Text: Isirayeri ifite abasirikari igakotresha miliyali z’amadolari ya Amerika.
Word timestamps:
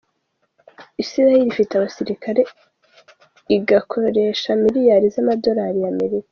Isirayeri 1.03 1.49
ifite 1.53 1.71
abasirikari 1.75 2.41
igakotresha 3.55 4.49
miliyali 4.63 5.05
z’amadolari 5.13 5.79
ya 5.83 5.89
Amerika. 5.95 6.29